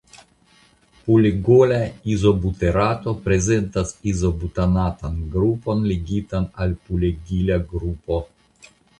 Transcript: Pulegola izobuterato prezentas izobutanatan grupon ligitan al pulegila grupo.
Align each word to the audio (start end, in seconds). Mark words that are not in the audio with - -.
Pulegola 1.07 1.75
izobuterato 2.13 3.11
prezentas 3.27 3.91
izobutanatan 4.11 5.19
grupon 5.35 5.83
ligitan 5.91 6.47
al 6.65 6.73
pulegila 6.87 7.59
grupo. 7.75 8.19